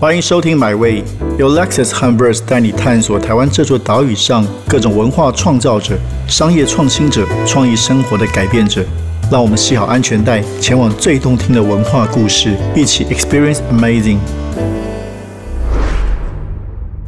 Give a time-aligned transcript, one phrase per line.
[0.00, 1.02] 欢迎收听《My Way》，
[1.40, 5.98] 由 Lexus 和 Verse 带你探索台湾这座岛屿上各种文化创造者、
[6.28, 8.86] 商业创新者、创意生活的改变者。
[9.28, 14.18] 让我们系好安全带，前往最动听的文化故事，一起 Experience Amazing。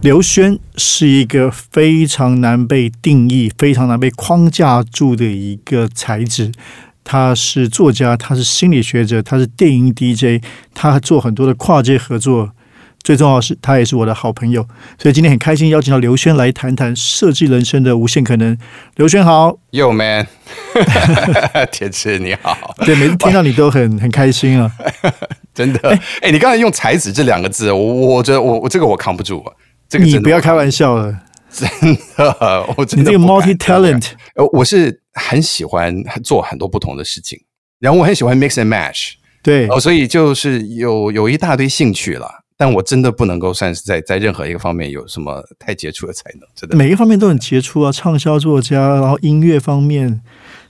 [0.00, 6.50] 刘轩是一个非常难被定义、非常难被框架住的一个才子。
[7.04, 10.42] 他是作家，他是心理学者，他是电影 DJ，
[10.74, 12.50] 他做很多的跨界合作。
[13.02, 14.66] 最重要的是，他也是我的好朋友，
[14.98, 18.56] 所以今天很开心邀请到刘轩来谈谈设计人生的无限可能。
[18.96, 20.26] 刘轩好，Yo man，
[21.72, 24.70] 铁子你好， 对，每次听到你都很很开心啊，
[25.54, 25.98] 真的。
[26.20, 29.52] 哎，你刚才用“才子”这两个字，我我觉得我我这个我扛不住啊，
[29.88, 31.18] 这个你不要开玩笑了，
[31.50, 31.66] 真
[32.16, 37.38] 的，我你这个 multi talent，呃，我是很喜欢做很多不同的事情，
[37.78, 42.44] 然后我很喜欢 mix and match，对，哦，所以就是有有一大堆兴趣了。
[42.60, 46.76] 但我真的不能够算是在在任何一个方面有什么太杰出的才能，真的。
[46.76, 50.20] 每一方面都很杰出啊，畅销作家，然后音乐方面、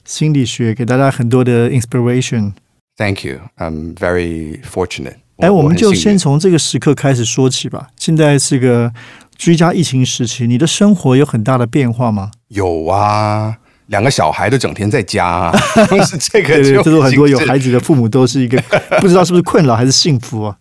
[0.05, 2.53] 心理学，给大家很多的 inspiration。
[2.97, 5.17] Thank you, I'm very fortunate。
[5.39, 7.89] 哎，我们就先从这个时刻开始说起吧。
[7.97, 8.93] 现在是个
[9.37, 12.31] 居家疫情时期，你的生活有很大的变化吗？
[12.51, 15.59] 有啊，两个小孩都整天在家，啊，
[16.07, 18.63] 是这个，就是很多有孩子的父母都是一个
[19.01, 20.57] 不知道是不是困扰还是幸福啊。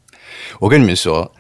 [0.60, 1.32] 我跟你们说，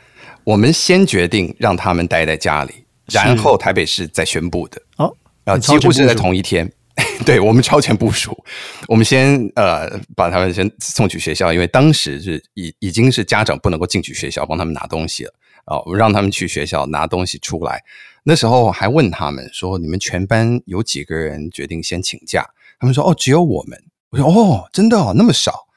[0.43, 2.73] 我们先决定让他们待在家里，
[3.11, 4.81] 然后台北市再宣布的。
[4.97, 6.71] 哦，然后几乎是在同一天。
[7.25, 8.37] 对我们超前部署，
[8.85, 15.33] 我们先呃把他们先送去学校，因为当时是已已经是家长不能够进去学校帮他们拿东西了
[15.67, 17.81] 哦，我让他们去学校拿东西出来。
[18.23, 22.45] 那时候还问他们说：“你们全班有几个人决定先请假？”
[22.79, 25.67] 他们说：“哦，只有我们。”我说：“哦，真的哦，那么少。”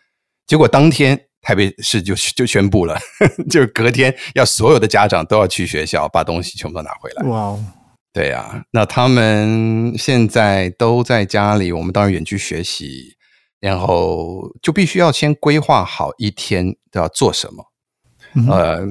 [0.44, 1.26] 结果当天。
[1.42, 2.96] 台北市就就宣布了，
[3.50, 7.22] 就是隔天要所有的家长都要去学校把东西全部都拿回来。
[7.28, 7.64] 哇哦，
[8.12, 13.16] 对呀，那他们现在都在家里，我们当然远距学习，
[13.58, 17.64] 然后就必须要先规划好一天都要做什么。
[18.48, 18.86] 呃，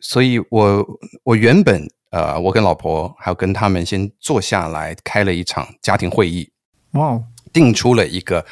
[0.00, 0.84] 所以我
[1.24, 6.50] 我原本呃，我跟老婆还有跟他们先坐下来开了一场家庭会议，
[6.92, 8.46] 哇，哦定出了一个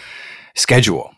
[0.54, 1.13] schedule。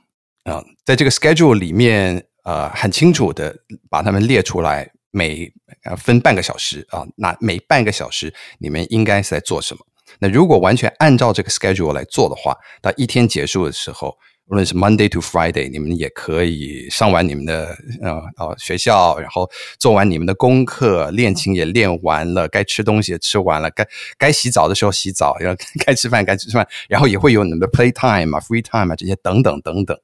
[0.46, 3.54] 啊，在这个 schedule 里面，呃，很清楚的
[3.90, 5.52] 把它们列出来，每
[5.82, 9.80] 呃分半个小时啊，那每半个小时你们应该是在做什么？
[10.20, 23.84] 那如果完全按照这个 schedule 来做的话，到一天结束的时候，无论是 Monday to Friday，你们也可以上完你们的呃哦学校，然后做完你们的功课，练琴也练完了，该吃东西也吃完了，该
[24.16, 29.98] 该洗澡的时候洗澡，然后 该吃饭该吃饭，然后也会有你们的 play time 啊、free time 啊这些等等等等。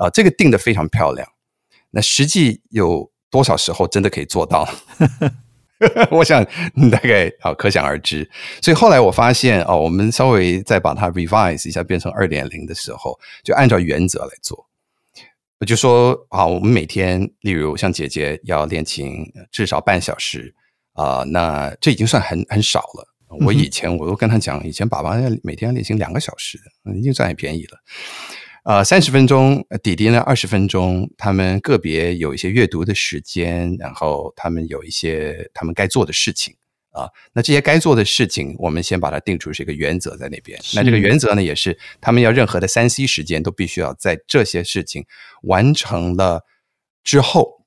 [0.00, 1.28] 啊，这个定的非常漂亮。
[1.90, 4.66] 那实际有多少时候真的可以做到？
[6.10, 6.44] 我想
[6.90, 8.28] 大概啊，可想而知。
[8.62, 14.66] 所以后来我发现哦，我们稍微再把它 revise 一下，变成二点零的时候，就按照原则来做。
[15.58, 20.54] 我就说啊，我们每天，例如像姐姐要练琴至少半小时
[20.94, 23.06] 啊，那这已经算很很少了。
[23.46, 26.58] 我以前我都跟她讲，以前爸爸要每天要练琴两个小时，
[26.96, 27.78] 已经算很便宜了。
[28.62, 36.54] 呃，三十分钟，弟弟呢二十分钟，他们个别有一些阅读的时间，然后他们有一些他们该做的事情
[36.90, 37.08] 啊。
[37.32, 40.60] 那这些该做的事情，我们先把它定出是一个原则在那边。
[40.74, 45.06] 那这个原则呢，也是他们要任何的三 C 时间都必须要在这些事情
[45.42, 46.44] 完成了
[47.02, 47.64] 之后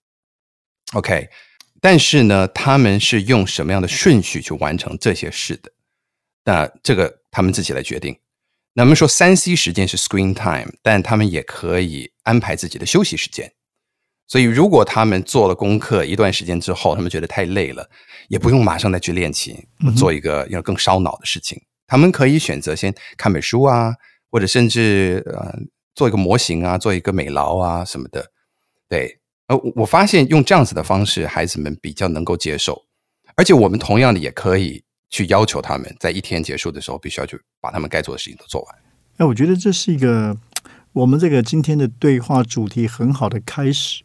[0.93, 1.29] ，OK。
[1.81, 5.71] 但是呢，他们是用什么样的顺序去完成这些事的？
[6.45, 8.15] 那这个他们自己来决定。
[8.75, 13.53] 那么说三 C 时间是 screen time，但他们也可以安排自己的休息时间。
[14.25, 17.87] 所以，如果他们做了功课一段时间之后，他们觉得太累了，
[18.29, 19.55] 也不用马上再去练琴，
[19.95, 21.61] 做一个要更烧脑的事情。
[21.85, 23.93] 他们可以选择先看本书啊，
[24.31, 25.53] 或者甚至呃
[25.93, 28.31] 做一个模型啊，做一个美劳啊什么的。
[28.89, 32.85] 对，呃，我发现用这样子的方式，孩子们比较能够接受，
[33.35, 34.83] 而且我们同样的也可以。
[35.13, 38.75] 去要求他们在一天结束的时候，必须要去把他们该做的事情都做完。
[39.17, 40.35] 哎，我觉得这是一个
[40.91, 44.01] 我们这个今天的对话主题很好的开始。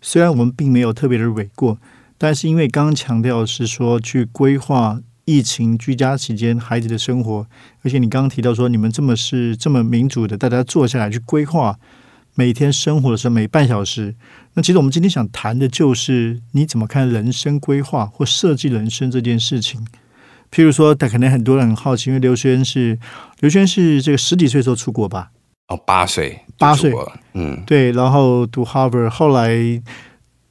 [0.00, 1.78] 虽然我们并没有特别的蕊过，
[2.16, 7.44] 但是因为刚刚强调是说去规划疫情居家期间孩子的生活，
[7.82, 11.76] 而且你刚刚提到说你们这么是这么民主的，大家坐下来去规划
[12.36, 14.14] 每天生活的时候每半小时。
[14.54, 19.84] 那其实我们今天想谈的就是你怎么看人生规划或设计人生这件事情。
[20.52, 22.98] 譬如说，他可能很多人很好奇，因为刘轩是
[23.40, 25.30] 刘轩是这个十几岁时候出国吧？
[25.68, 26.92] 哦，八岁，八岁，
[27.32, 27.90] 嗯，对。
[27.92, 29.82] 然后读 Harvard，后来为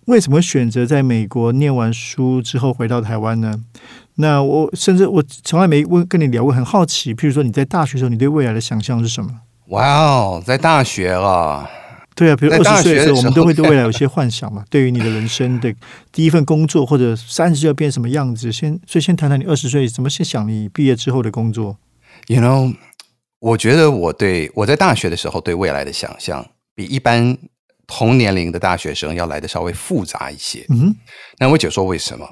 [0.05, 3.63] 为什么选择在美国念完书之后回到台湾呢？
[4.15, 9.29] 那我甚至我从来没问跟你聊过，很好奇，譬如说你在大学的时候，你对未来的想象是什么？
[9.67, 11.69] 哇哦，在大学了，
[12.15, 14.63] 对啊，比如在二十岁的时候，大学的时候我们都会 对未来有些幻想嘛。
[14.69, 15.73] 对于你的人生的
[16.11, 21.77] 第一份工作，或者三十要变什么样子，先所以先谈谈你二十岁怎么先想你毕业之后的工作。
[22.27, 22.75] You know，
[23.39, 27.37] 我觉得我对我在大学的时候对未来的想象，比一般
[27.87, 30.65] 同年龄的大学生要来的稍微复杂一些。
[30.69, 30.95] 嗯，
[31.39, 32.29] 那我解说为什么？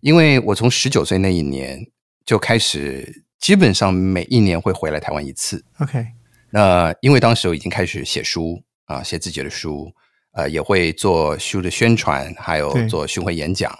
[0.00, 1.80] 因为我从十九岁那一年
[2.26, 5.64] 就开始，基本上每一年会回来台湾一次。
[5.78, 6.06] ，OK，
[6.50, 9.92] 那因为当时我已经开始写书啊，写自己的书，
[10.32, 13.72] 呃，也会做书的宣传，还有做巡回演讲。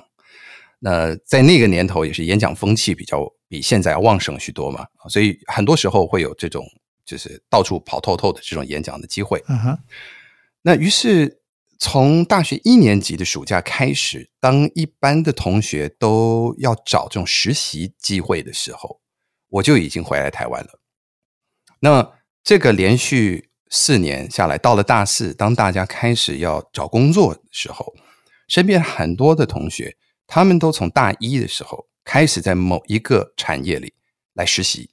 [0.81, 6.65] 那在那个年头，也是演讲风气比较比现在要旺盛许多嘛，所以很多时候会有这种
[7.07, 9.43] 就是到处跑透透的这种演讲的机会。
[9.49, 9.79] 嗯哼，
[10.63, 11.41] 那于是
[11.79, 19.01] 从大学一年级的暑假开始，当一般的同学都要找这种实习机会的时候，
[19.49, 20.81] 我就已经回来台湾了。
[21.81, 22.13] 那
[22.43, 27.93] 这个连续四年下来，到了大四，当大家开始要找工作的时候，
[28.47, 29.97] 身边很多的同学，
[30.29, 33.95] 他们都从大一的时候开始在某一个产业里
[34.33, 34.91] 来实习。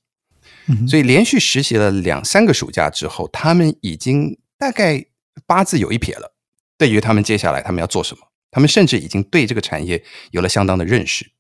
[0.66, 5.06] 嗯，所以连续实习了两三个暑假之后，他们已经大概
[5.46, 6.34] 八字有一撇了。
[6.76, 11.32] 对于他们接下来他们要做什么，他们甚至已经对这个产业有了相当的认识。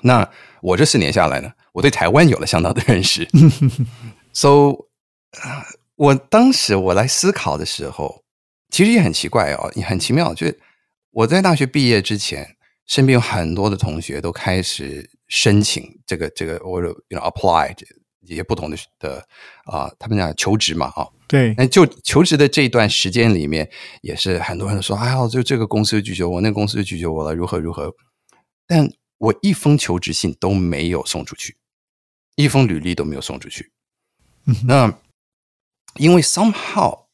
[0.00, 0.30] 那
[0.62, 3.28] 我这四年下来呢，我对台湾有了相当的认识。
[4.32, 5.64] so，呃
[6.00, 8.24] 我当时我来思考的时候，
[8.70, 10.58] 其实也很奇怪哦，也很奇妙，就是
[11.10, 12.56] 我在大学毕业之前，
[12.86, 17.86] 身边有很多的同学都开始申请这个这个，或者 you know apply 这
[18.22, 19.28] 一些不同的的
[19.64, 23.70] 啊、他们讲求职嘛啊，对，那就求职的这一段时间里面，
[24.00, 27.94] 也是很多人都说，哎呀，就这个公司拒绝我，那个公司拒绝我了，如何如何。
[28.66, 31.58] 但我一封求职信都没有送出去，
[32.36, 33.70] 一封履历都没有送出去。
[34.46, 34.98] 嗯那
[35.96, 37.06] 因为 somehow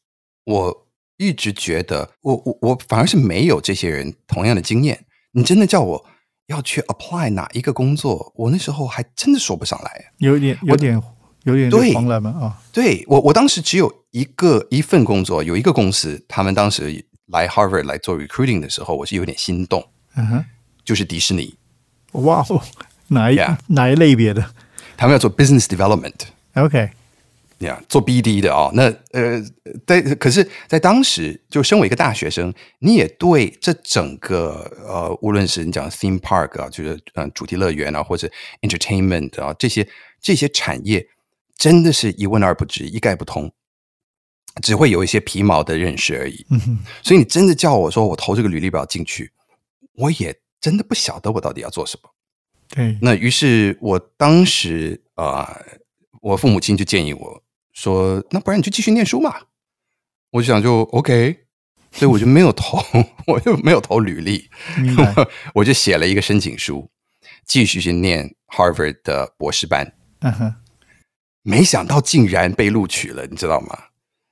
[0.45, 0.87] 我
[1.17, 5.05] 一直觉得，我我我反而是没有这些人同样的经验。
[5.31, 6.05] 你真的叫我
[6.47, 10.11] 要去 apply 哪一个工作，我那时候还真的说不上来。
[10.17, 11.01] 有点有点
[11.43, 11.93] 有点对。
[11.93, 19.85] 慌了嘛啊，对我，我当时只有一个一份工作，有一个公司，他们当时来 Harvard 来做 recruiting 的时候，我是有点心动，
[20.15, 20.45] 嗯哼，
[20.85, 21.55] 就是迪士尼，
[22.13, 22.61] 哇哦，
[23.09, 24.53] 哪一 Yeah 哪一类别的？
[24.95, 25.65] 他们要做 business
[26.55, 26.89] development，？OK，
[27.59, 28.71] 呀做 BD 的哦。
[28.73, 29.41] 那呃，
[29.85, 38.29] 在可是，在当时，就身为一个大学生，你也对这整个呃，无论是你讲 theme park 啊，就是嗯、呃主题乐园啊，或者
[38.61, 39.87] entertainment 啊，这些
[40.21, 41.07] 这些产业，
[41.55, 43.51] 真的是一问而不知，一概不通，
[44.61, 46.45] 只会有一些皮毛的认识而已。
[46.49, 49.31] 嗯哼，所以你真的叫我说我投这个履历表进去，
[49.95, 52.09] 我也真的不晓得我到底要做什么。
[52.69, 55.77] 对，那于是我当时啊、呃
[56.19, 57.43] 我父母亲就建议我
[57.77, 59.35] 说，那不然你就继续念书嘛。
[60.31, 61.45] 我就想就 OK，
[61.91, 62.79] 所以我就没有投，
[63.27, 64.49] 我就没有投履历，
[65.53, 66.89] 我就写了一个申请书，
[67.45, 69.93] 继续去念 Harvard 的博士班。
[70.21, 70.55] 嗯哼，
[71.43, 73.77] 没想到竟然被录取了，你知道吗？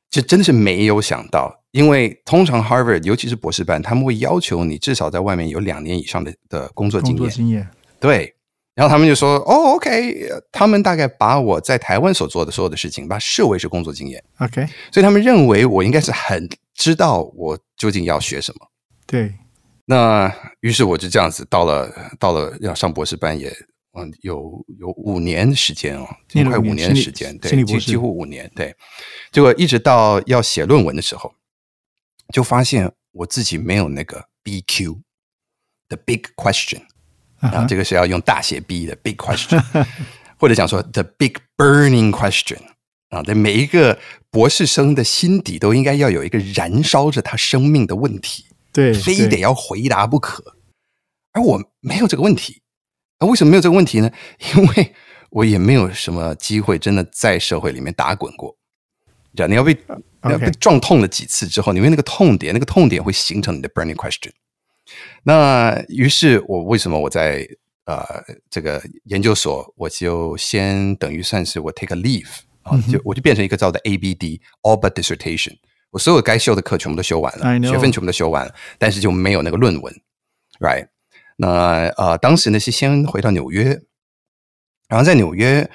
[0.09, 7.35] 这真的是没有想到，因为通常 Harvard 尤其是博士班，他们会要求你至少在外面有两年以上的的工作经工作验。
[7.35, 8.34] 经验，对，
[8.75, 18.67] 然后他们就说：“哦，OK。”他们大概把我在台湾所做的所有的事情，把它视为是工作经验，OK，所以他们认为我应该是很知道我究竟要学什么。
[19.07, 19.33] 对，
[19.85, 20.29] 那
[20.59, 21.89] 于是我就这样子到了
[22.19, 23.47] 到了要上博士班也
[23.97, 28.75] 嗯有有五年的时间哦，快五五年的时间，对，几几乎五年，对。
[29.31, 31.33] 结果一直到要写论文的时候，
[32.33, 36.81] 就发现我自己没有那个 BQ，the big question
[37.51, 39.61] 啊，这个是要用大写 B 的 big question，
[40.37, 42.59] 或者讲说 the big burning question
[43.09, 43.97] 啊，在每一个
[44.29, 48.45] 博士生的心底都应该要有一个燃烧着他生命的问题。
[48.73, 50.43] 对，非得要回答不可。
[51.31, 52.61] 而我没有这个问题，
[53.19, 54.11] 啊，为什么没有这个问题呢？
[54.55, 54.93] 因为
[55.29, 58.57] 我也没有什么机会真的在社会里面打滚过。
[59.33, 59.73] 这样，你要被
[60.23, 64.31] 你要被撞痛了几次之后，你为那个痛点，那个痛点会形成你的 burning question。
[65.27, 67.47] 那于是我为什么我在
[67.85, 68.05] 呃
[68.47, 72.29] 这个研究所，我就先等于算是我 take a leave
[72.61, 75.57] 啊，就我就变成一个叫做 ABD all but dissertation。
[75.89, 79.91] 我所有该修的课全部都修完了学分全部都修完了，但是就没有那个论文
[80.59, 80.89] ，right？
[81.37, 83.81] 那呃，当时呢是先回到纽约，
[84.87, 85.67] 然后在纽约，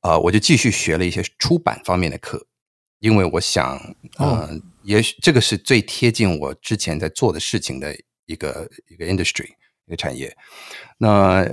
[0.00, 2.46] 呃，我就继续学了一些出版方面的课，
[2.98, 3.78] 因为我想，
[4.18, 7.94] 呃，哦也许这个是最贴近我之前在做的事情的
[8.28, 9.48] 一个一个 industry
[9.86, 10.34] 一个产业。
[10.96, 11.44] 那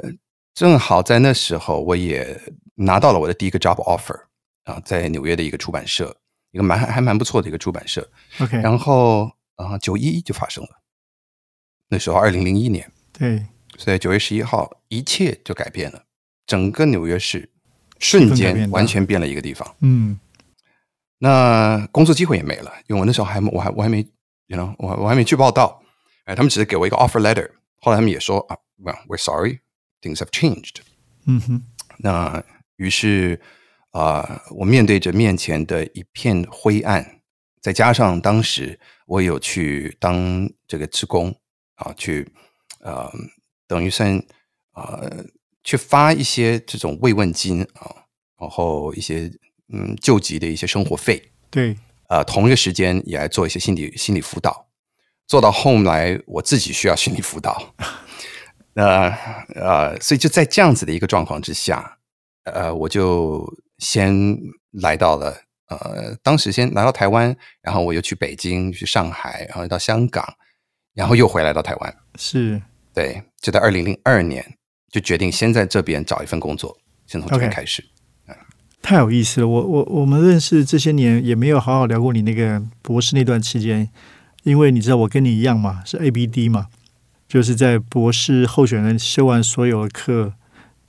[0.54, 2.40] 正好在那时候，我也
[2.76, 4.18] 拿到了我的第一个 job offer
[4.64, 6.16] 啊，在纽约的一个出版社，
[6.52, 8.08] 一个蛮还蛮不错的一个出版社。
[8.40, 10.70] OK，然后啊，九一一就发生了，
[11.90, 13.46] 那时候二零零一年，对，
[13.78, 16.04] 所以九月十一号，一切就改变了，
[16.46, 17.50] 整个纽约市
[18.00, 19.76] 瞬间完全变了一个地方。
[19.82, 20.20] 嗯
[21.18, 24.06] 那工作机会也没了，因为我那时候还我还我还没
[24.48, 25.82] ，you know，我我还没去报道，
[26.26, 29.60] 哎，他们只是给我一个 offer letter，后来他们也说啊，well we're sorry
[30.02, 30.78] things have changed。
[31.26, 31.64] 嗯哼，
[31.98, 32.44] 那
[32.76, 33.40] 于是
[33.92, 37.22] 啊、呃我面对着面前的一片灰暗，
[37.62, 41.34] 再加上当时我有去当这个职工
[41.76, 42.32] 啊，去
[42.82, 43.12] 呃，
[43.68, 44.22] 等于算
[44.74, 45.26] 呃，
[45.64, 48.06] 去发一些这种慰问金啊，
[48.40, 49.32] 然后一些
[49.70, 51.76] 嗯救急的一些生活费，对，
[52.10, 54.65] 呃，同一个时间也来做一些心理心理辅导，
[55.28, 57.74] 做到后来我自己需要心理辅导，
[58.74, 59.10] 那
[59.56, 61.98] 呃，所以就在这样子的一个状况之下，
[62.44, 63.46] 呃，我就
[63.80, 64.38] 先
[64.72, 65.36] 来到了
[65.68, 70.24] 呃，当时先来到台湾，然后我又去北京、去上海，然后到香港，
[70.94, 72.62] 然后又回来到台湾，是
[72.94, 74.58] 对，就在二零零二年
[74.92, 76.78] 就决定先在这边找一份工作，
[77.08, 77.84] 先从这边开始。
[78.82, 79.48] 太有意思了。
[79.48, 83.90] 我我我们认识这些年也没有好好聊过你那个博士那段期间，
[84.46, 86.68] 因为你知道我跟你一样嘛，是 ABD 嘛，
[87.28, 90.34] 就是在博士候选人修完所有的课，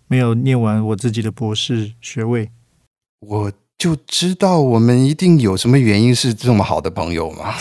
[0.07, 2.51] 没有念完我自己的博士学位。
[3.21, 7.55] 我就知道我们一定有什么原因是这么好的朋友嘛。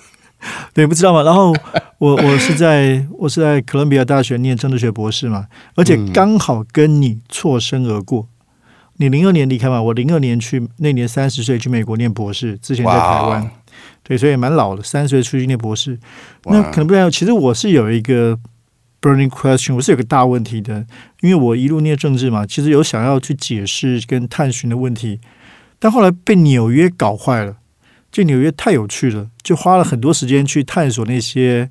[0.72, 1.22] 对，不知道嘛？
[1.22, 1.54] 然后
[1.98, 8.28] 我我是在我是在哥伦比亚大学念政治学博士嘛，而且刚好跟你错身而过。
[8.98, 13.50] 你零二年离开嘛，我零二年去，那年三十岁去美国念博士，之前在台湾哇，
[14.06, 15.98] 对，所以蛮老的，三十岁出去念博士。
[16.44, 17.10] 那可能不太。
[17.10, 18.38] 其实我是有一个
[19.02, 20.86] burning question，我是有个大问题的，
[21.22, 25.18] 因为我一路念政治嘛，其实有想要去解释跟探寻的问题，
[25.80, 27.56] 但后来被纽约搞坏了。
[28.12, 31.68] 就纽约太有趣了，就花了很多时间去探索那些，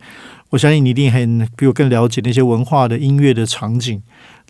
[0.52, 4.02] 我相信你一定很比我更了解那些文化的、音乐的场景，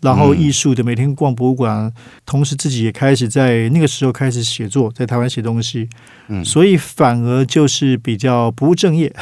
[0.02, 1.92] 然后艺术的，每天逛博物馆，
[2.24, 5.88] 同时自己也开始在那个时候开始写作，在台湾写东西，
[6.28, 9.12] 嗯所以反而就是比较不务正业，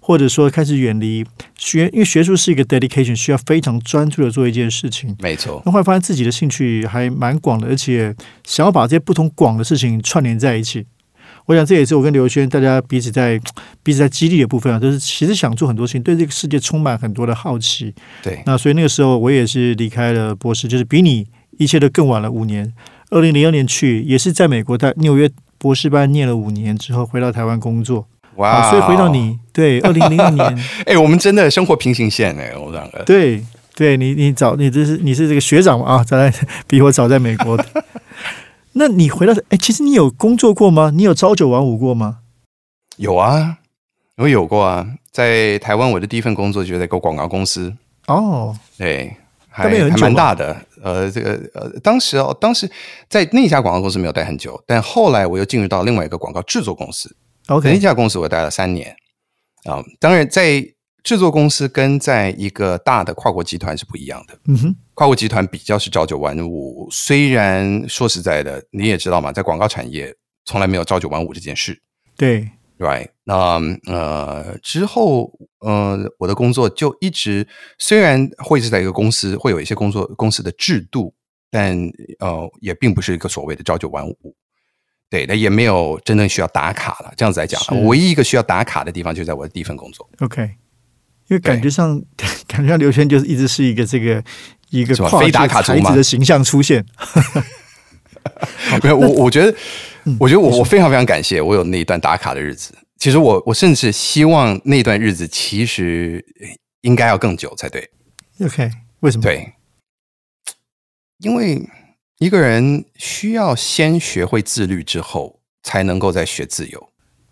[0.00, 1.24] 或者说开始远离
[1.58, 5.16] 学，因为学术是一个 dedication，需要非常专注的做一件事情。
[5.20, 10.86] 没错，那后来发现自己的兴趣还蛮广的，而且想要把这些不同广的事情串联在一起。
[11.50, 13.36] 我想这也是我跟刘轩大家彼此在
[13.82, 17.92] 彼此在激励的部分啊，就是其实想做很多事情，对这个世界充满很多的好奇。
[18.22, 21.26] 对，那所以那个时候我也是离开了博士，就是比你
[21.58, 22.72] 一切都更晚了五年。
[23.10, 25.28] 二零零二年去，也是在美国在纽约
[25.58, 28.06] 博士班念了五年之后，回到台湾工作。
[28.36, 33.02] 哇好，所以回到，你对 二零零二年， 哎，我们真的生活平行线哎，我们两个。
[33.02, 36.32] 对对，你你早你这是你是这个学长嘛啊，在
[36.68, 37.66] 比我早在美国的。
[38.72, 40.92] 那你回到哎，其实你有工作过吗？
[40.94, 42.20] 你有朝九晚五过吗？
[42.96, 43.58] 有啊，
[44.16, 47.74] 我有过啊，在台湾我的第一份工作就是在一个广告公司，
[48.06, 49.16] 哦，对，
[49.48, 50.56] 还那边还蛮大的。
[50.82, 52.70] 呃，这个呃，当时哦，当时
[53.08, 57.14] 在那家广告公司没有待很久，但后来我又进入到另外一个广告制作公司
[57.48, 58.94] ，OK，那家公司我待了三年
[59.64, 60.64] 啊、当然，在
[61.02, 64.38] 制作公司跟在一个大的跨国集团是不一样的。
[64.46, 70.14] 嗯哼，跨国集团比较是朝九晚五，虽然说实在的，你也知道嘛，在广告产业
[70.44, 71.80] 从来没有朝九晚五这件事
[72.18, 72.46] 对
[72.78, 73.08] ，，right？
[73.24, 81.14] 那呃之后呃我的工作就一直虽然会是在一个公司会有一些工作公司的制度，
[81.50, 81.74] 但
[82.18, 84.36] 呃也并不是一个所谓的朝九晚五。
[85.08, 87.10] 对，那也没有真正需要打卡了。
[87.16, 90.06] 这样子来讲，唯一一个需要打卡的地方就在我的第一份工作。
[90.18, 90.42] OK，
[91.28, 91.98] 因为感觉上
[92.46, 94.22] 感觉上刘轩就是一直是一个这个
[94.70, 96.84] 一个跨非打卡族嘛才子的形象出现。
[98.82, 99.56] 没有，我我觉得，
[100.04, 102.74] 嗯我觉得我我非常非常感谢我有那一段打卡的日子。
[102.98, 106.24] 其实我我甚至希望那段日子其实
[106.82, 107.90] 应该要更久才对。
[108.44, 109.22] OK，为什么？
[109.22, 109.54] 对，
[111.18, 111.62] 因为
[112.18, 116.90] 一个人需要先学会自律之后，才能够再学自由。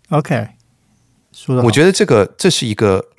[0.09, 0.47] OK，
[1.31, 3.09] 说的我觉得这个这是一个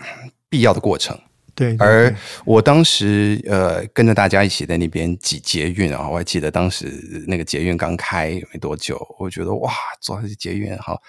[0.48, 1.16] 必要的过程。
[1.60, 2.14] 对，对而
[2.46, 6.86] 我当时呃跟着大家一起在那边挤捷运啊，我还记得当时
[7.26, 11.00] 那个捷运刚开没多久，我觉得哇，坐在捷运好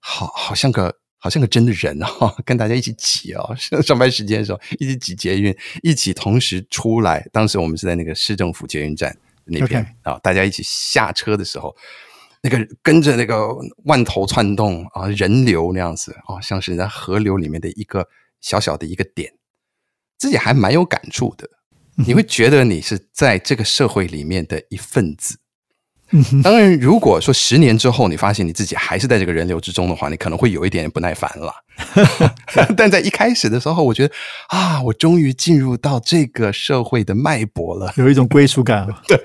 [0.00, 2.10] 好好像个好像个真的人啊，
[2.44, 7.26] 跟大家一起挤哦，上 上班时间的时候一起挤捷运，一起同时出来。
[7.32, 11.76] 当时我们是在那个市政府捷运站那边啊，大家一起下车的时候。
[12.46, 13.48] 那个跟着那个
[13.84, 18.06] 万头窜动啊，人流那样子啊，像是在河流里面的一个
[18.42, 19.32] 小小的一个点
[20.24, 21.46] 自己还蛮有感触的。
[22.06, 25.36] 你会觉得你是在这个社会里面的一份子。
[26.42, 31.52] 当然，如果说十年之后你发现你自己还是在这个人流之中的话，你可能会有一点点不耐烦了。
[32.74, 34.14] 但在一开始的时候，我觉得
[34.48, 38.88] 啊，我终于进入到这个社会的脉搏了，有一种归属感。
[39.06, 39.18] 对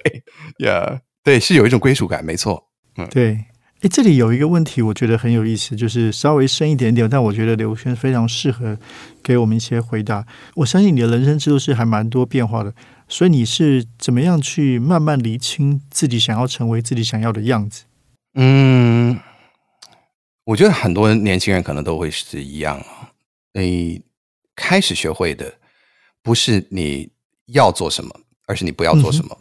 [0.60, 2.68] 呀，对，是有一种归属感，没错。
[2.98, 3.40] 嗯，对。
[3.82, 8.78] 哎，这里有一个问题，我觉得很有意思，就是稍微深一点点，但我觉得刘轩非常适合
[9.24, 10.28] 给我们一些回答。
[10.56, 12.74] 我相信你的人生之路是还蛮多变化的，
[13.08, 17.86] 所以你是怎么样去慢慢厘清自己想要成为自己想要的样子？
[18.34, 19.18] 嗯，
[20.44, 23.12] 我觉得很多年轻人可能都会是一样啊。
[23.54, 24.02] 你
[24.58, 25.54] 开始学会的
[26.22, 27.10] 不是你
[27.46, 28.12] 要做什么，
[28.46, 29.38] 而是你不要做什么。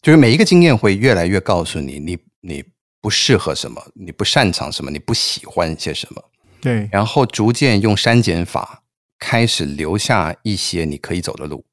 [0.00, 2.64] 就是每一个经验会越来越告诉你，你你。
[3.00, 6.22] 不适合什么，你不擅长什么，你不喜欢些什么，
[6.60, 8.82] 对，然后逐渐用删减法
[9.18, 11.64] 开始留下一些你可以走的路。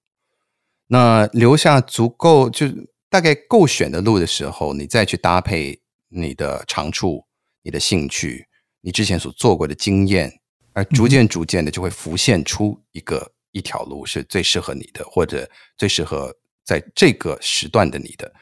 [0.88, 2.66] 那留下足够，就
[3.10, 7.26] 大概够选的路的时候，你再去搭配你的长处、
[7.62, 8.48] 你的兴趣、
[8.80, 10.40] 你之前所做过的经验，
[10.72, 18.34] 而逐渐逐渐的就会浮现出一个一条路是最适合你的，或者最适合在这个时段的你的。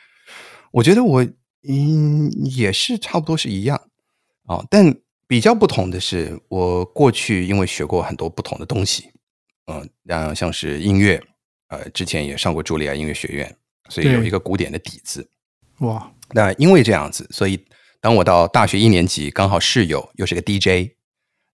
[0.72, 1.28] 我觉得我。
[1.68, 3.90] 嗯，也是差不多是一样
[4.46, 4.96] 啊，但
[5.28, 9.10] 比较不同的是，我过去因为学过很多不同的东西，
[9.68, 11.22] 嗯，然后像是音乐，
[11.70, 13.58] 呃，之前也上过茱莉亚音乐学院，
[13.90, 15.28] 所以有一个古典的底子。
[15.80, 17.60] 哇，那因为这样子，所以
[18.00, 20.92] 当我到大学一年级，刚好室友又是个 DJ，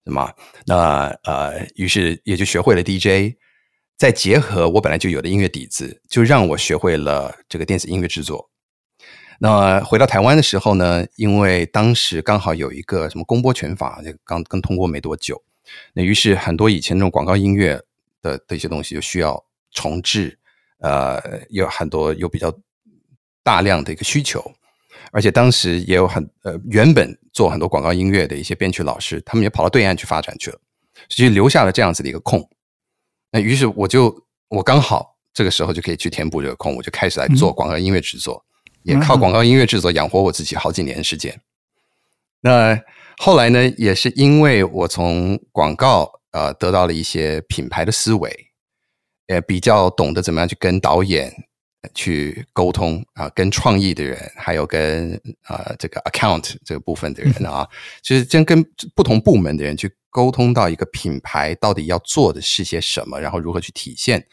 [0.04, 0.30] 什么？
[0.66, 3.34] 那呃，于是也就学会了 DJ，
[3.96, 8.50] 再结合我本来就有的音乐底子，就让我学会了这个电子音乐制作。
[9.44, 15.42] 那回到台湾的时候呢，因为当时刚好有一个什么公播权法，刚刚通过没多久，
[15.94, 17.82] 那于是很多以前那种广告音乐
[18.22, 20.38] 的的一些东西就需要重置，
[20.78, 22.56] 呃，有很多有比较
[23.42, 24.40] 大量的一个需求，
[25.10, 30.60] 而且当时也有很呃原本做很多广告音乐的一些编曲老师，他们也跑到对岸去发展去了，
[31.08, 32.48] 所以留下了这样子的一个空。
[33.32, 38.44] 那于是我就我刚好这个时候就可以去填补这个空，我就开始来做广告音乐制作。
[38.82, 41.40] 也靠广告音乐制作养活我自己好几年时间。
[42.40, 42.76] 那
[43.18, 48.48] 后来呢，也是因为我从广告呃得到了一些品牌的思维，
[49.28, 51.32] 也比较懂得怎么样去跟导演
[51.94, 55.12] 去沟通啊，跟创意的人，还有跟
[55.46, 57.68] 呃这个 account 这个部分的人啊，
[58.02, 58.64] 就是真跟
[58.94, 64.26] 不同部门的人去沟通到一个品牌到底要做的是些什么，然后如何去体现。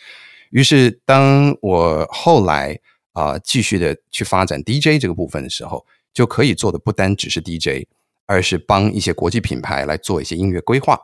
[0.49, 2.79] 于是当我后来。
[3.13, 7.87] 啊，继续的去发展 DJ 这个部分的时候，就可以做的不单只是 DJ，
[8.25, 10.99] 而是帮一些国际品牌来做一些音乐规划。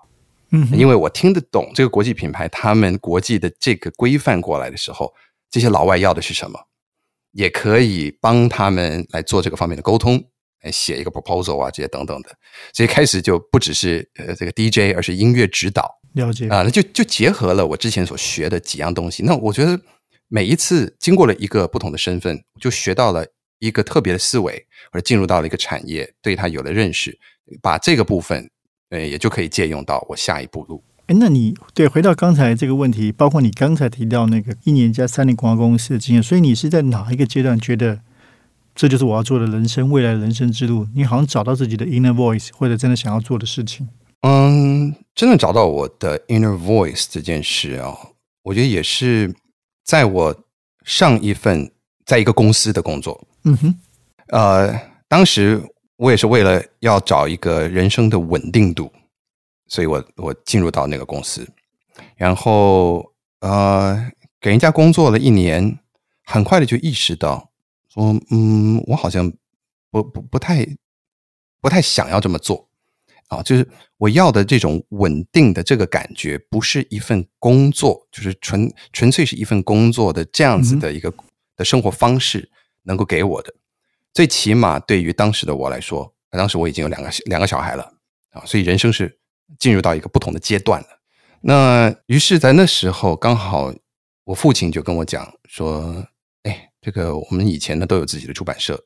[0.52, 5.12] 嗯，因为我听得懂这个国际品牌他们国际的这个规范过来的时候，
[5.50, 6.60] 这些老外要的是什么，
[7.32, 10.24] 也可以帮他们来做这个方面的沟通，
[10.72, 12.30] 写一个 proposal 啊，这些等等的。
[12.72, 16.00] 所以开始就不只是呃这个 DJ，而是音乐指导。
[16.14, 19.24] 了解啊，那就就结合了我之前所学的几样东西。
[19.24, 19.82] 那我觉得。
[20.28, 23.26] 每一次经过了一个不同的身份，就学到了
[23.60, 27.18] 一个特别的思维，而进入到了一个产业，对它有了认识，
[27.62, 28.50] 把这个部分，
[28.90, 30.84] 呃，也就可以借用到我下一步路。
[31.06, 38.02] 哎，那你对回到刚才这个问题，包括你刚才提到那个一年加三年广告公司的经验，所以你是在哪一个阶段觉得
[38.74, 40.88] 这就是我要做的人生未来人生之路？
[40.96, 43.88] 你好像找到自己的 inner voice，或者真的想要做的事情？
[44.22, 47.96] 嗯，真的找到我的 inner voice 这件事啊，
[48.42, 49.34] 我觉得也是。
[49.86, 50.36] 在我
[50.84, 51.72] 上一份
[52.06, 53.76] 在一个公司的工作，嗯哼，
[54.28, 55.62] 呃，当时
[55.96, 58.92] 我也是为了要找一个人生的稳定度，
[59.68, 61.48] 所以我我进入到那个公司，
[62.18, 65.78] 然后呃，给人家工作了一年，
[66.24, 67.52] 很快的就意识到，
[67.88, 69.32] 说嗯，我好像
[69.92, 70.68] 不不不太
[71.62, 72.68] 不太想要这么做。
[73.28, 81.12] 啊，就是我要的这种稳定的这个感觉，不是一份工作，就是纯纯粹是一份工作的这样子的一个
[81.56, 82.48] 的生活方式
[82.84, 83.52] 能够给我的。
[84.14, 87.92] 最起码对于当时的我来说，当时我已经有两个两个小孩了
[88.30, 89.18] 啊，所以人生是
[89.58, 90.88] 进入到一个不同的阶段了。
[91.42, 93.74] 那于是，在那时候刚好
[94.26, 96.06] 我父亲就跟我讲说
[96.44, 98.80] ：“哎，这个我们以前呢都有自己的出版社，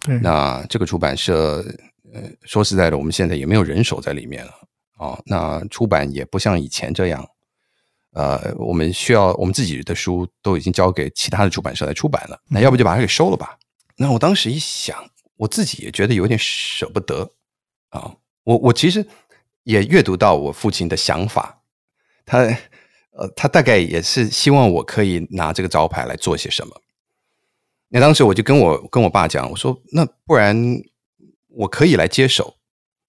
[0.00, 1.64] 对，那这个出版社。”
[2.12, 4.52] 呃，说实在的，我们现在也没有人手在里面了
[4.96, 5.20] 啊。
[5.26, 7.26] 那出版也不像以前这样，
[8.12, 12.40] 呃，我们需要我们自己的书都已经交给其他的出版社来出版了。
[12.48, 13.58] 那要不就把它给收了吧？
[13.96, 17.32] 那我当时一想，我自己也觉得有点舍不得
[17.90, 18.16] 啊。
[18.44, 19.06] 我我其实
[19.64, 21.62] 也阅读到我父亲的想法，
[22.24, 22.38] 他
[23.12, 26.80] 呃，他大概也是希望我可以拿这个招牌来做些什么。
[27.88, 30.56] 那当时我就跟我跟我爸讲，我说那不然
[31.50, 32.56] 我可以来接手。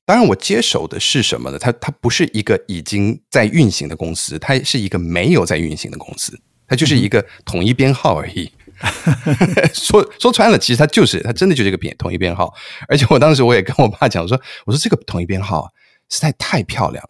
[0.06, 1.60] 当然，我接手的是什么呢？
[1.60, 8.52] 它它不是一个已经在运行的公司，它是一个没有在运行的公司，它就是一个统一编号而已。
[9.74, 12.54] 说说穿了，其实它就是它真的就是一个编统一编号。
[12.88, 15.72] 而且我当时我也跟我爸讲说，我说这个统一编号
[16.10, 17.10] 实在太漂亮了，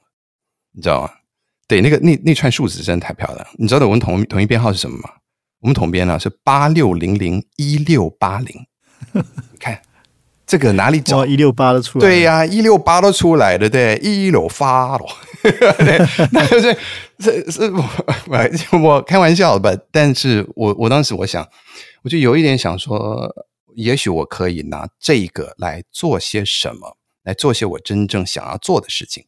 [0.73, 1.09] 你知道吗？
[1.67, 3.47] 对，那个那那串数字真的太漂亮。
[3.57, 5.09] 你知道我们统统一编号是什么吗？
[5.61, 8.67] 我们统编呢是八六零零一六八零。
[9.13, 9.81] 你看
[10.51, 12.05] 这个哪里找一六八都出来？
[12.05, 15.05] 对呀，一六八都出来了，对，一六发了。
[16.33, 16.77] 那就是
[17.17, 19.73] 这是我我开玩笑吧？
[19.91, 21.47] 但是我我当时我想，
[22.01, 23.33] 我就有一点想说，
[23.75, 29.23] 也许我可以拿这个来做些什么，来做些我真正想要做的事情。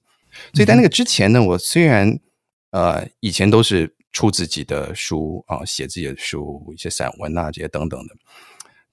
[0.54, 2.20] 所以在那个之前呢，我虽然。
[2.72, 8.16] 呃，以前都是出自己的书啊，写自己的书，一些散文啊，这些等等的。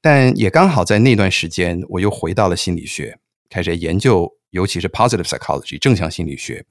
[0.00, 6.64] 但也刚好在那段时间，我又回到了心理学，开始研究，尤其是 positive psychology 正向心理学，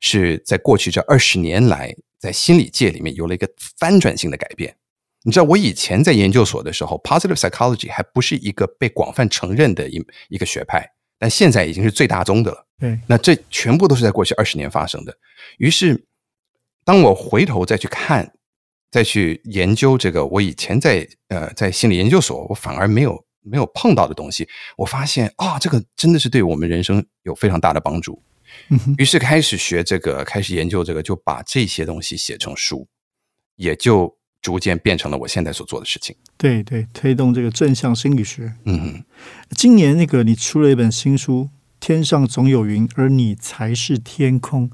[0.00, 4.76] 是在过去这二十年来，在心理界里面有了一个翻转性的改变。
[5.22, 12.66] 你知道，我以前在研究所的时候，positive psychology 还不是一个被广泛承认的一一个学派，但现在已经是最大宗的了。
[12.78, 15.16] 对，那这全部都是在过去二十年发生的。
[15.58, 16.04] 于是。
[16.86, 18.32] 当我回头再去看，
[18.90, 28.22] 再去研究这个，我以前在呃在心理研究所，我反而没有没有碰到的东西，我发现啊，这个真的是对我们人生有非常大的帮助。
[28.96, 32.86] 于是开始学这个，开始研究这个，就把这些东西写成书，
[33.56, 36.16] 也就逐渐变成了我现在所做的事情。
[36.38, 38.54] 对对，推动这个正向心理学。
[38.64, 39.04] 嗯哼，
[39.50, 41.44] 今年那个你出了一本新书，
[41.80, 44.70] 《天上总有云，而你才是天空》。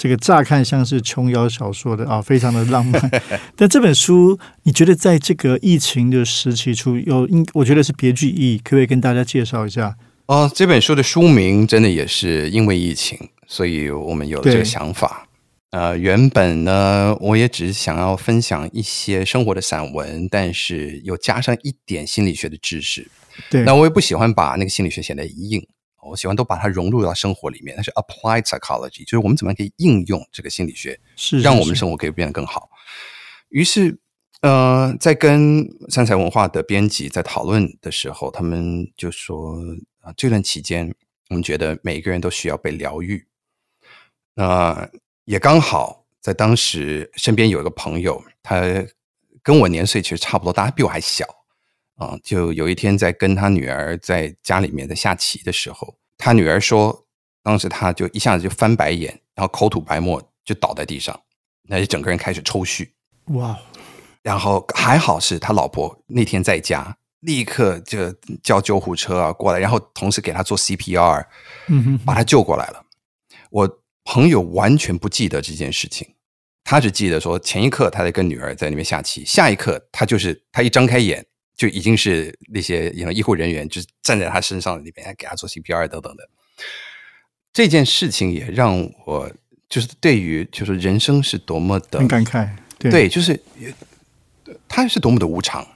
[0.00, 3.10] 这个乍看像是琼瑶小说的啊，非常的浪漫。
[3.54, 9.94] 但这本书，你觉得在这个疫情的时期出有，应我觉得是别具意义，可不可以跟大家介绍一下？
[10.24, 15.28] 哦，这本书的书名真的也是因为疫情，所以我们有这个想法。
[15.72, 23.06] 呃，原本呢，我也只是想要分享一些生活的散文，但是又加上一点心理学的知识。
[23.50, 25.62] 对，那我也不喜欢把那个心理学写得硬。
[26.02, 32.70] 我喜欢都把它融入到生活里面，那是 applied psychology，就是我们怎么样可以应用这个心理学，是让我们生活可以变得更好。
[33.48, 33.98] 于是，
[34.42, 39.58] 呃，在跟三彩文化的编辑在讨论的时候，他们就说
[40.00, 40.94] 啊，这段期间
[41.28, 43.26] 我们觉得每一个人都需要被疗愈。
[44.34, 44.88] 那
[45.24, 48.62] 也刚好在当时身边有一个朋友，他
[49.42, 51.39] 跟我年岁其实差不多，但他比我还小。
[52.00, 57.06] 啊，就有一天在跟他女儿在家里面在下棋的时候，他女儿说，
[57.42, 61.20] 当时他就一下子就翻白眼，然后口吐白沫，就倒在地上，
[61.68, 62.88] 那就整个人开始抽搐。
[63.34, 63.58] 哇！
[64.22, 68.10] 然后还好是他老婆那天在家，立刻就
[68.42, 71.26] 叫救护车啊过来，然后同时给他做 CPR，
[71.68, 72.82] 嗯哼，把他救过来了。
[73.50, 76.14] 我朋友完全不记得这件事情，
[76.64, 81.26] 他只记得说前一刻他在跟女儿在那边下棋，下一刻他就是他一张开眼。
[81.60, 86.26] 就已经是那些医护人员，就是站在他身上里面给他做 CPR 等等的。
[87.52, 89.30] 这件事情也让我
[89.68, 93.38] 就是对于就是人生是多么的很感慨，对，就是
[94.66, 95.68] 他是多么的无常。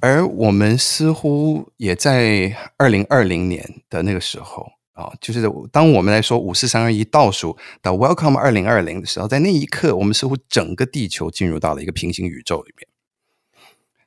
[0.00, 12.88] 而我们似乎也在二零二零年的那个时候啊，就是当我们来说五四三二一倒数到 Welcome 二零二零的时候，在那一刻，我们似乎整个地球进入到了一个平行宇宙里面。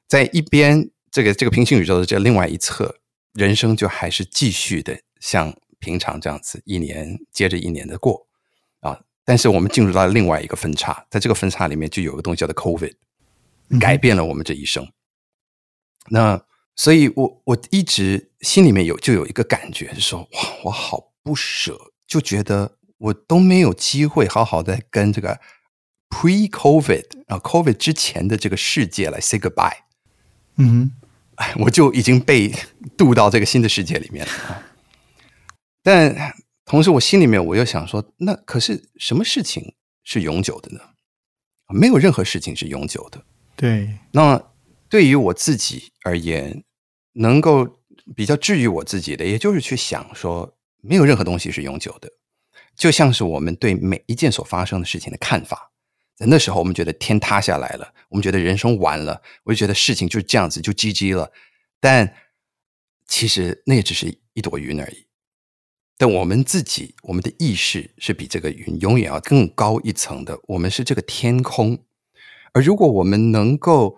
[0.10, 2.96] 在一边，这个这个平行宇宙的这另外一侧，
[3.34, 8.28] 人生就还是继续的像平常这样子，一年接着一年的过
[8.80, 9.02] 啊。
[9.24, 12.96] 但是我们进入到另外一个分叉，在这个分叉里面，就有个东西叫做 COVID，
[13.80, 14.92] 改变了我们这一生。
[16.08, 16.44] 那
[16.76, 25.40] 所以，我我一直心里面有就有一个感觉，是说哇，我好不舍，就觉得我都没有机会好好的跟这个
[26.10, 29.78] pre-COVID 啊 COVID 之前的这个世界来 say goodbye。
[30.60, 30.92] 嗯，
[31.62, 32.54] 我就已经被
[32.98, 34.64] 渡到这个新的世界里面了。
[35.82, 40.82] 但同时，我心里面我又想说，那可是什么事情是永久的呢？
[41.74, 43.24] 没有任何事情是永久的。
[43.56, 43.98] 对。
[44.12, 44.40] 那
[44.90, 46.64] 对于我自己而言，
[47.14, 47.80] 能够
[48.16, 52.10] 比较治愈我自己的，也就是去想说，没有任何东西是永久的。
[52.76, 55.72] 就像是我们对每一件所发生的事情的看法。
[56.20, 61.32] 在那时候，我们觉得天塌下来了，我们觉得人生完了，我就觉得事情就是这样子，就 GG 了。
[61.80, 62.14] 但
[63.08, 65.06] 其实那也只是一朵云而已。
[65.98, 70.38] 但我们自己，我们的意识是比这个云永远要更高一层的。
[70.44, 71.86] 我们是这个天空，
[72.52, 73.98] 而如果我们能够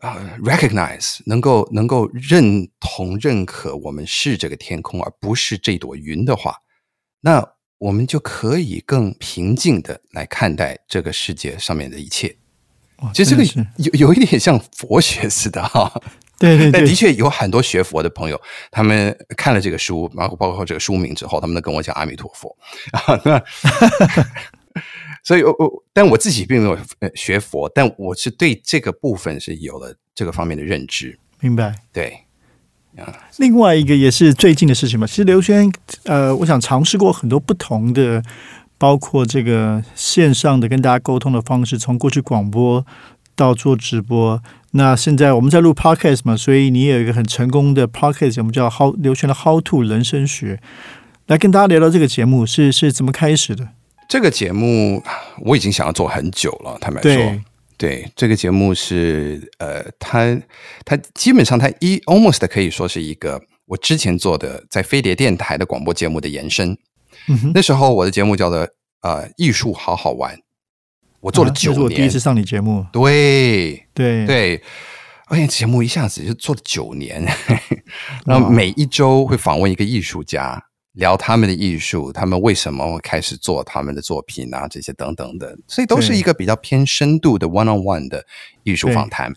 [0.00, 6.56] 啊 recognize，能够能够认同认可我们是这个天空，而不是这朵云的话，
[7.20, 12.36] 那我们就可以更平静的来看待这个世界上面的一切。
[13.14, 13.44] 其实这个
[13.76, 15.92] 有有一点像佛学似的 哈。
[16.40, 22.56] 对对对，但的确有很多学佛的朋友，他们看了这个书，然后包括这个书名之后，他们都跟我讲阿弥陀佛
[22.92, 23.20] 啊。
[23.24, 23.42] 那
[25.24, 26.78] 所以， 我我但我自己并没有
[27.16, 31.18] 学佛，但我是对这个部分是有了这个方面的认知。
[31.40, 31.74] 明白？
[31.92, 32.16] 对。
[32.96, 35.06] 啊，另外一个也是最近的事情嘛。
[35.06, 35.70] 其实刘轩，
[36.04, 38.22] 呃，我想尝试过很多不同的，
[38.76, 42.84] 包括这个线上的跟大家沟通的方式，从过去广播
[43.36, 44.42] 到做直播。
[44.72, 50.60] 那现在我们在录 podcast 嘛，所以你有一个很成功的 podcast，节目叫 How 刘轩的 How to 人生学，
[51.26, 53.68] 来跟大家聊聊这个节目是是怎么开始的。
[54.08, 55.02] 这个节目
[55.40, 57.40] 我已经想要做很久了，坦白说，
[57.78, 60.38] 对这个节目是呃，它
[60.84, 66.76] 它基本上它一 almost 可以说是一个我之前做的在飞碟电台的广播节目的延伸。
[67.54, 68.68] 那时候我的节目叫做
[69.02, 70.38] 呃艺术好好玩。
[71.20, 72.86] 我做了九年，我第一次上你节目。
[72.92, 74.62] 对对对，
[75.26, 77.24] 而且节目一下子就做了九年，
[78.24, 80.62] 然后每一周会访问一个艺术家，
[80.98, 88.26] 聊他们的艺术，他们为什么会开始做他们的作品啊，这些等等的，所以都是一个比较偏深度的 one on one 的
[88.64, 89.32] 艺术访谈。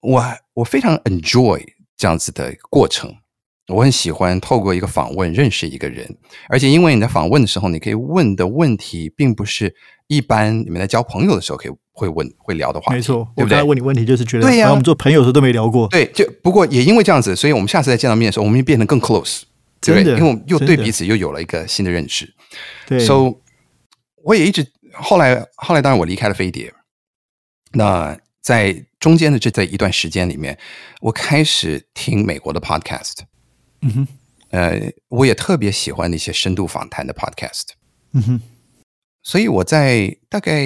[0.00, 1.64] 我我非常 enjoy
[1.96, 3.14] 这样子的过程。
[3.68, 6.06] 我很喜欢透过一个访问认识一个人，
[6.50, 9.74] 而且因为你在访问的时候，你可以问的问题并不是
[10.06, 12.96] 一般你们在交朋友的时候可以会问会聊的话题。
[12.96, 13.62] 没错，对不对？
[13.62, 15.88] 问你问题就是觉得对呀，我们做朋友的时候都没聊过。
[15.88, 19.44] 对，就不过也因为这样子，所以我们下次再见到面的时候，我们就变得更 close，
[19.84, 22.32] 对，因为我们又对彼此又有了一个新的认识。
[22.86, 23.34] 对，so
[24.22, 26.72] 我也一直后来后来当然我离开了飞碟，
[27.72, 30.58] 那在中间的这在一段时间里面，
[31.00, 33.20] 我开始听美国的 podcast。
[33.82, 34.08] 嗯哼，
[34.50, 37.70] 呃，我也特别喜欢那些深度访谈的 podcast。
[38.12, 38.40] 嗯哼，
[39.22, 40.64] 所以我在大概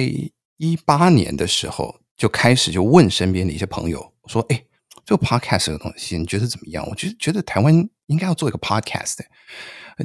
[0.57, 4.63] 一八年的时候就开始就问身边的一些朋友说：“哎，
[5.05, 9.19] 这个 podcast 的东西你觉得怎么样？”我觉得觉得台湾应该要做一个 podcast。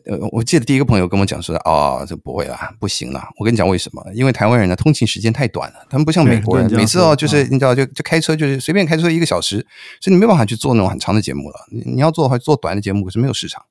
[0.07, 4.05] 呃，我记得第一个朋友跟我讲说：“哦，这不会啦，不行啦。”我跟你讲为什么？
[4.13, 9.65] 因为台湾人的通勤时间太短了，他们不像美国人，每次哦，就是你知道，就就开车就是随便开车一个小时，
[10.01, 11.67] 所以你没办法去做那种很长的节目了。
[11.71, 13.65] 你你要做的话，做短的节目可是没有市场。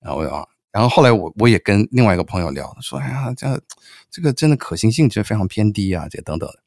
[0.00, 3.60] 然后啊，然后后来我我也跟另外一个朋友聊，说：“哎呀，这
[4.10, 6.58] 这个真的可行性就非常偏低啊，这等等的。”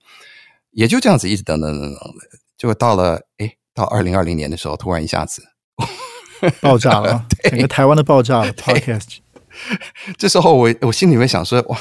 [0.72, 5.44] 也就这样子一直等等等等的，结果到了哎，到二零二零年的时候，突然一下子。
[6.62, 8.53] 爆炸了， 整个台湾都爆炸了。
[8.53, 9.17] Podcast，
[10.17, 11.77] 这时候我我心里面想说，哇，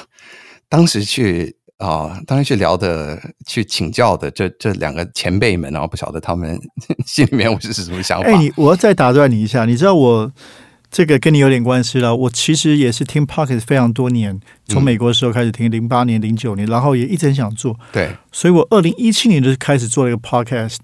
[0.69, 6.59] 当时去啊，当时去聊的、去请教的这这两个前辈们，然后不晓得他们
[7.05, 8.27] 心里面我是什么想法。
[8.27, 10.33] 哎，你我要再打断你一下，你知道我
[10.91, 12.15] 这个跟你有点关系了。
[12.15, 17.77] 我其实也是听 Podcast 非常多年，从美国的时候开始听，零八年、零九年，然后也一直很想做。
[17.93, 20.79] 对，所以我二零一七年就开始做了一个 Podcast。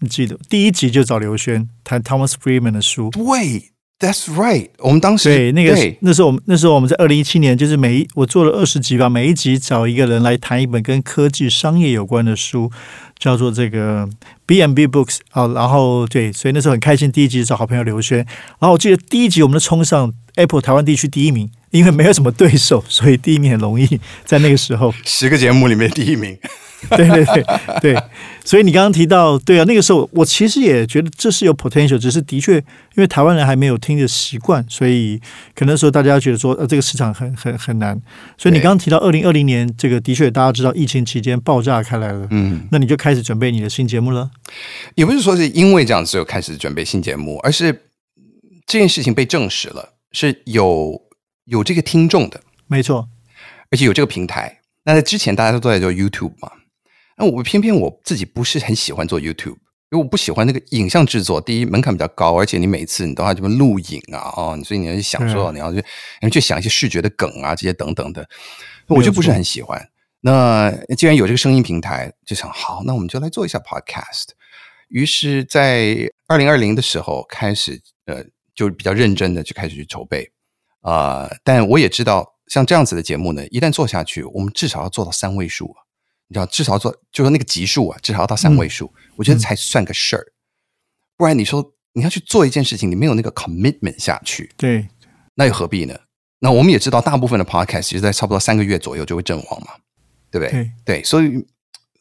[0.00, 3.10] 你记得第一集就找刘轩谈 Thomas Friedman 的书。
[3.10, 4.70] 对，That's right。
[4.78, 12.70] 我们当时对那个那时候我们那时候我们在二零一七年，就是每一我做了二十集吧，每一集找一个人来谈一本跟科技商业有关的书，
[13.18, 14.08] 叫做这个
[14.46, 15.46] B M B Books 啊。
[15.48, 18.18] 然后对，所以那时候很开心，第一集找好朋友刘轩。
[18.58, 20.10] 然后我记得第一集我们都冲上
[20.40, 24.00] Apple 台湾地区第一名，因为没有什么对手， 所以第一名很容易。
[24.24, 26.36] 在那个时候，十个节目里面第一名。
[26.96, 27.44] 对对对
[27.82, 28.02] 对，
[28.42, 32.62] 所以你刚刚提到，对啊，那个时候我其实也觉得这是有 potential，只是的确因
[32.96, 35.20] 为台湾人还没有听的习惯，所以
[35.54, 38.00] 可能说大家觉得说呃这个市场很很很难。
[38.38, 44.30] 所以你刚刚提到二零二零年这个的确大家知道疫情期间爆炸开来了，嗯，那你就开始准备你的新节目了。
[44.94, 47.82] 也不是说是因为这样子就开始准备新节目，而是
[48.66, 51.00] 这件事情被证实了是有
[51.44, 53.08] 有这个听众的，没错，
[53.70, 54.60] 而且有这个平台。
[54.84, 56.52] 那在之前大家都在做 YouTube 嘛。
[57.16, 59.50] 那我偏偏我自己不是很喜欢做 YouTube，
[59.90, 61.40] 因为我不喜欢那个影像制作。
[61.40, 65.82] 第一门槛比较高，而且你每次你都要这么录影啊，哦，所以你要去想说你要去，你
[66.22, 68.26] 要去想一些视觉的梗啊，这些等等的，
[68.88, 69.86] 我就不是很喜欢。
[70.22, 74.30] 那既然有这个声音平台，就想好，那我们就来做一下 Podcast。
[74.88, 78.24] 于是，在二零二零的时候开始，呃，
[78.60, 80.30] 就比较认真的去开始去筹备
[80.82, 81.30] 啊。
[81.42, 85.74] 但我也知道，像这样子的节目呢，一旦做下去，我们至少要做到三位数。
[86.28, 90.24] 你知道，至少做，就说那个级数啊，至少要到三位数，我觉得才算个事儿。
[91.16, 94.86] 不然你说你要去做一件事情，你没有那个 commitment 下去，对，
[95.34, 95.98] 那又何必呢？
[96.38, 99.72] 那我们也知道，大部分的 podcast 其实在差不多三个月左右就会阵亡嘛，
[100.30, 100.50] 对不对？
[100.50, 101.44] 对对，所以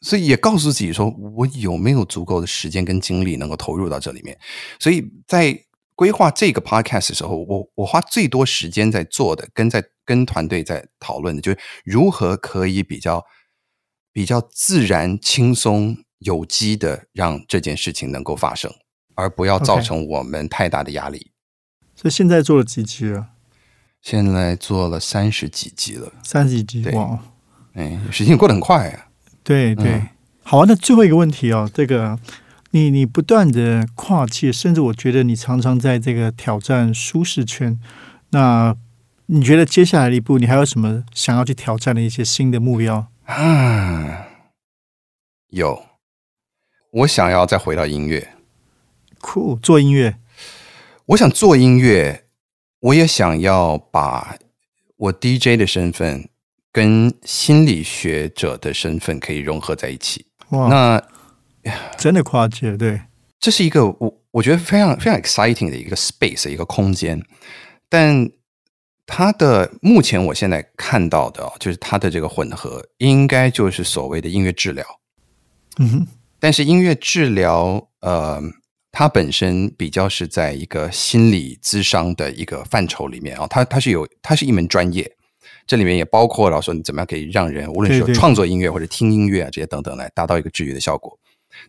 [0.01, 4.37] 所以也告诉自己说，我有没有足够的时间跟精力能够投入到这里面？
[4.79, 5.59] 所以在
[5.99, 13.25] 规划这个 podcast 的时候，我我花最多时间在做的，跟在跟团队在讨论的，就是如何可以比较
[14.13, 18.71] 比较自然、轻松、有机的让这件事情能够发生，
[19.15, 21.31] 而不要造成我们太大的压力。
[21.93, 23.31] 所以现在做了几集了？
[24.01, 27.19] 现在做了三十几集了，三十几集对哇！
[27.73, 29.07] 哎，时间过得很快啊。
[29.43, 30.07] 对对，嗯
[30.43, 30.65] 好啊。
[30.65, 32.17] 那最后一个问题哦，这个
[32.71, 37.79] 你你不断的跨界，甚至我觉得你常常在这个挑战舒适圈。
[38.31, 38.75] 那
[39.25, 43.07] 你觉得接下来的一步，你还有什么想要去挑战的一些新的目标？
[43.25, 44.27] 啊，
[45.49, 45.83] 有，
[46.91, 48.35] 我想要再回到音乐，
[49.19, 50.17] 酷，做音乐
[51.07, 52.25] 我想做音乐，
[52.79, 54.37] 我也想要把
[54.97, 56.29] 我 DJ 的身份
[56.71, 60.27] 跟心理学者的身份可以融合在一起。
[60.49, 61.03] 哇，那
[61.97, 63.01] 真的跨界，对，
[63.39, 67.21] 这是一个我我觉得非常非常 exciting 的一个 space 一个空间，
[67.89, 68.29] 但
[69.05, 74.85] 它的目前我现在看到的哦，就是它的这个混合，应该就是所谓的音乐治疗。
[75.79, 76.07] 嗯哼，
[76.39, 78.41] 但是音乐治疗，呃，
[78.91, 85.11] 它本身比较是在一个心理咨商的一个范畴里面啊、它它是有它是一门专业，
[85.65, 91.18] 这里面也包括了说你怎么样可以让人无论是创作音乐或者听音乐啊这些等等来达到一个治愈的效果。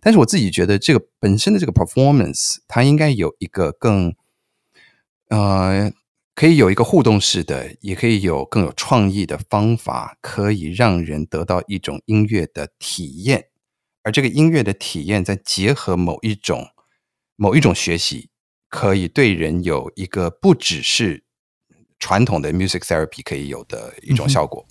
[0.00, 4.14] 但是我自己觉得这个本身的这个 performance，它应该有一个更
[5.28, 5.92] 呃，
[6.34, 13.46] 可以有一个互动式的，也可以有更有创意的方法，可以让人得到一种音乐的体验。
[14.02, 16.68] 而这个音乐的体验，再结合某一种
[17.36, 18.30] 某一种学习，
[18.68, 21.24] 可以对人有一个不只是
[21.98, 24.66] 传统的 music therapy 可以有的一种效果。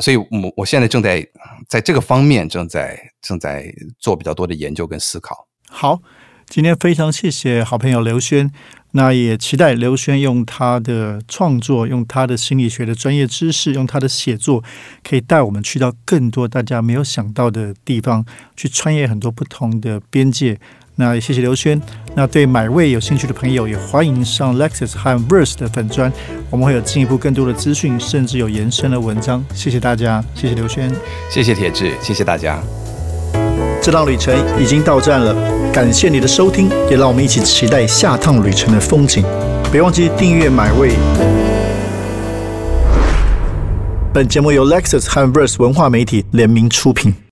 [0.00, 1.26] 所以我我现在正在
[1.68, 5.46] 在这个方面正在正在做比较多的研究跟思考。
[5.68, 6.00] 好，
[6.48, 8.50] 今天非常谢谢好朋友刘轩，
[8.92, 14.62] 那也期待刘轩用他的创作，用他的心理学的专业知识，用他的写作，
[15.02, 18.24] 可以带我们去到更多大家没有想到的地方，
[18.56, 20.58] 去穿越很多不同的边界。
[20.98, 21.80] 那也谢谢刘轩。
[22.14, 26.10] 那对买位有兴趣的朋友，也欢迎上 Lexus 和 Verse 的粉砖，
[26.48, 29.44] 我们会有进一步更多的资讯，甚至有延伸的文章。
[29.54, 30.90] 谢谢大家，谢谢刘轩。
[31.30, 32.58] 谢谢铁志，谢谢大家。
[33.82, 35.34] 这趟旅程已经到站了，
[35.70, 39.22] 感谢你的收听，也让我们一起期待下趟旅程的风景。
[39.70, 40.92] 别忘记订阅买位。
[44.14, 47.14] 本节目由 Lexus 和 Verse 文化媒体联名出品。